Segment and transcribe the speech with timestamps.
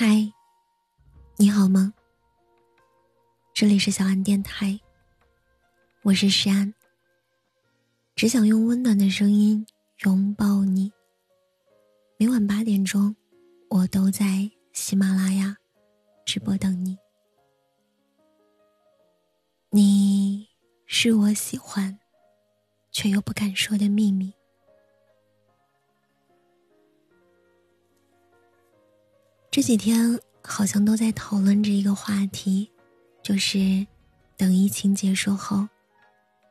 [0.00, 0.32] 嗨，
[1.38, 1.92] 你好吗？
[3.52, 4.78] 这里是小安电台，
[6.02, 6.72] 我是诗安。
[8.14, 9.66] 只想用温暖的声音
[10.04, 10.92] 拥抱你。
[12.16, 13.16] 每晚八点钟，
[13.70, 15.56] 我都在喜马拉雅
[16.24, 16.96] 直播等你。
[19.70, 20.48] 你
[20.86, 21.98] 是我喜欢
[22.92, 24.32] 却又不敢说的秘密。
[29.58, 32.70] 这几天好像都在讨论着一个话题，
[33.24, 33.84] 就是
[34.36, 35.68] 等疫情结束后，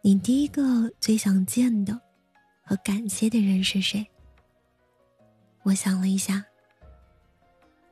[0.01, 1.97] 你第一个最想见的
[2.61, 4.05] 和感谢的人是谁？
[5.63, 6.43] 我想了一下，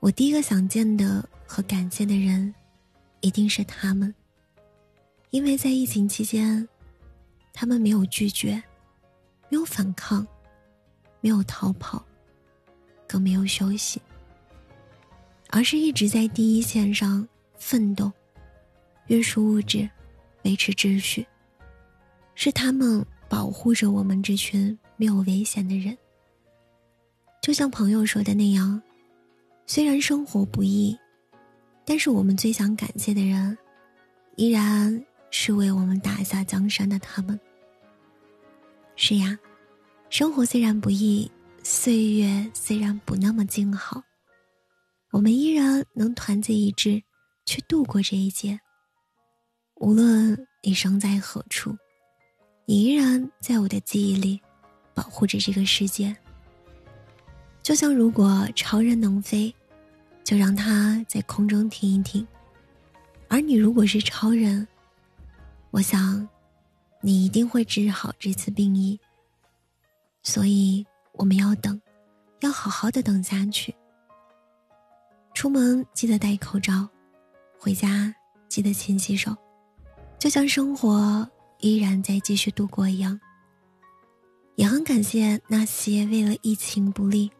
[0.01, 2.53] 我第一个想见的和感谢的人，
[3.21, 4.13] 一定是他们，
[5.29, 6.67] 因为在疫情期间，
[7.53, 8.61] 他们没有拒绝，
[9.47, 10.27] 没有反抗，
[11.21, 12.05] 没有逃跑，
[13.07, 14.01] 更没有休息。
[15.55, 17.25] 而是一直在第一线上
[17.57, 18.11] 奋斗，
[19.07, 19.89] 约束物质，
[20.43, 21.25] 维持秩序。
[22.33, 25.97] 是他们保护着我们这群没有危险的人。
[27.41, 28.81] 就像朋友说的那样，
[29.65, 30.93] 虽然生活不易，
[31.85, 33.57] 但是我们最想感谢的人，
[34.35, 37.39] 依然是为我们打下江山的他们。
[38.97, 39.39] 是呀，
[40.09, 41.31] 生活虽然不易，
[41.63, 44.03] 岁月虽然不那么静好。
[45.15, 47.01] 我们依然能团结一致，
[47.45, 48.59] 去度过这一劫。
[49.75, 51.73] 无论你生在何处，
[52.65, 54.41] 你依然在我的记忆里，
[54.93, 56.13] 保护着这个世界。
[57.63, 59.55] 就像如果超人能飞，
[60.21, 62.21] 就让他在空中停一停；
[63.29, 64.67] 而你如果是超人，
[65.71, 66.27] 我想，
[66.99, 68.99] 你一定会治好这次病疫。
[70.23, 71.81] 所以我们要等，
[72.41, 73.73] 要好好的等下去。
[75.45, 76.89] 出门记得戴口罩，
[77.59, 78.11] 回家
[78.49, 79.31] 记得勤洗手，
[80.17, 81.29] 就像生活
[81.59, 83.21] 依然在继续度过一样。
[84.55, 87.31] 也很感谢那些为了疫情不利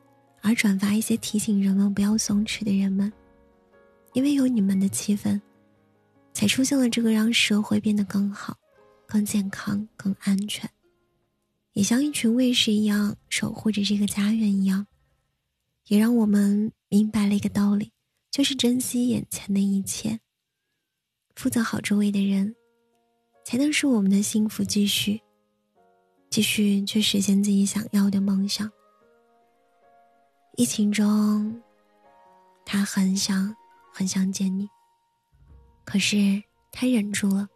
[0.43, 3.11] 而转发一些提醒人们不要松弛的人们，
[4.13, 5.41] 因为有你们的气氛，
[6.31, 8.55] 才出现了这个让社会变得更好、
[9.07, 10.69] 更健康、更安全，
[11.73, 14.85] 也像一群卫士一样守护着这个家园一样，
[15.87, 17.93] 也让我们明白了一个道理。
[18.35, 20.19] 就是珍惜眼前的一切，
[21.37, 22.53] 负责好周围的人，
[23.45, 25.21] 才能使我们的幸福继续，
[26.29, 28.69] 继续去实现自己想要的梦想。
[30.57, 31.63] 疫情中，
[32.65, 33.55] 他很想
[33.93, 34.67] 很想见你，
[35.85, 37.47] 可是他忍住了，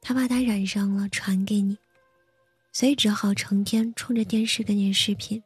[0.00, 1.78] 他怕他染上了传给你，
[2.72, 5.40] 所以只好成天冲着电视跟你视频，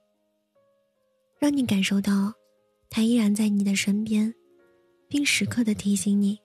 [1.39, 2.33] 让你感受到
[2.89, 4.35] 他依然在你的身边。
[5.09, 6.39] 并时刻的提醒你，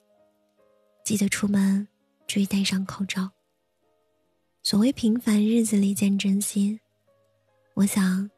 [1.03, 1.85] 记得出门
[2.25, 3.29] 注意戴上口罩。
[4.63, 6.79] 所谓平凡日子里见真心，
[7.73, 8.29] 我想，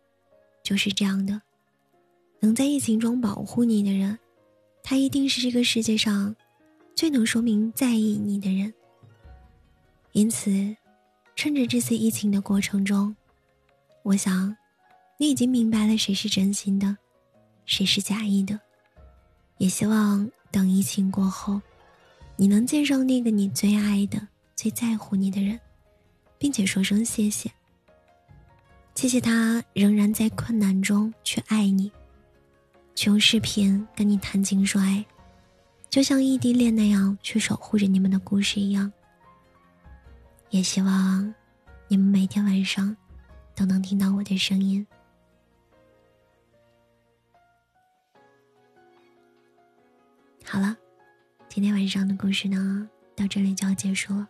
[0.63, 1.39] 就是这样的。
[2.39, 4.17] 能在疫情中保护你的人，
[4.81, 6.35] 他一定是这个世界上
[6.95, 8.73] 最能说明在意你的人。
[10.13, 10.75] 因此，
[11.35, 13.15] 趁着这次疫情的过程中，
[14.01, 14.57] 我想，
[15.17, 16.97] 你已经明白了谁是真心的，
[17.65, 18.59] 谁是假意的。
[19.57, 21.61] 也希望等疫情过后，
[22.35, 25.59] 你能见上那个你最爱的、最在乎你的人，
[26.37, 27.51] 并且说声谢谢。
[28.95, 31.91] 谢谢他仍然在困难中去爱你，
[32.95, 35.05] 去用视频跟你谈情说爱，
[35.89, 38.91] 就像异地恋那样去守护着你们的故事一样。
[40.49, 41.33] 也希望
[41.89, 42.95] 你们每天晚上
[43.53, 44.85] 都能听到我的声音。
[50.47, 50.77] 好了，
[51.49, 54.29] 今天晚上的故事呢，到这里就要结束了。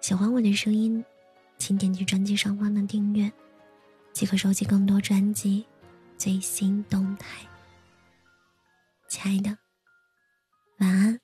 [0.00, 1.02] 喜欢我的声音，
[1.56, 3.32] 请点击专辑上方的订阅，
[4.12, 5.64] 即可收集更多专辑
[6.18, 7.46] 最新动态。
[9.08, 9.56] 亲爱的，
[10.78, 11.20] 晚安，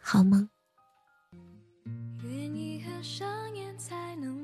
[0.00, 0.48] 好梦。
[2.24, 4.39] 愿意合上眼才能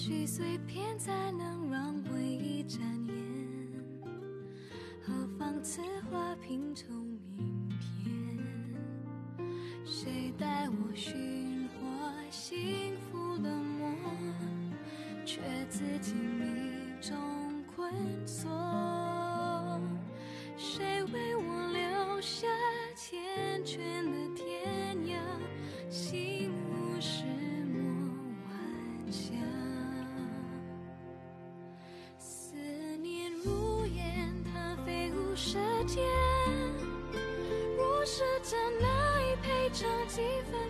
[0.00, 3.16] 许碎片才能让回忆展颜，
[5.02, 6.86] 何妨此画拼凑
[7.36, 8.38] 明天？
[9.84, 11.84] 谁带我寻获
[12.30, 13.88] 幸福的梦，
[15.26, 17.18] 却自己迷中
[17.74, 17.92] 困
[18.24, 18.48] 锁？
[20.56, 22.46] 谁为我留下
[35.88, 36.04] 间，
[37.78, 40.20] 若是真爱，赔偿几
[40.50, 40.67] 分？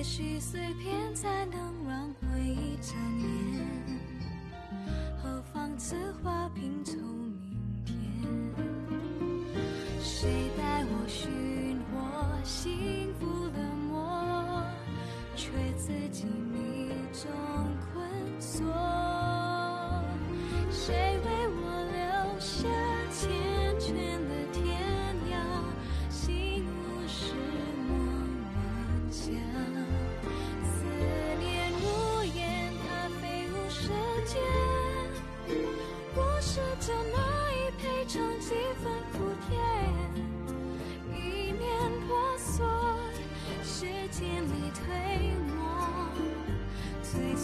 [0.00, 3.68] 也许碎片才能让回忆缠绵
[5.22, 7.94] 何妨此花拼凑明天？
[10.00, 11.49] 谁带我寻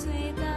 [0.06, 0.55] 最大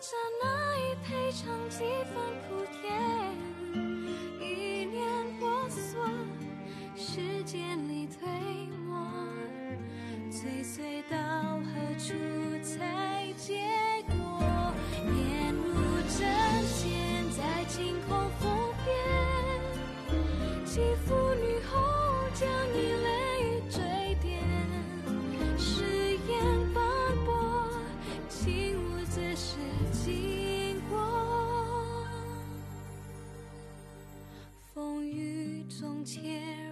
[0.00, 2.14] 着那一赔偿几分
[2.48, 2.90] 苦甜，
[4.40, 5.06] 一念
[5.38, 6.02] 婆娑，
[6.96, 8.26] 时间里推
[8.86, 9.06] 磨，
[10.30, 11.18] 追随到
[11.58, 12.14] 何处
[12.64, 13.09] 才？
[36.16, 36.69] Here.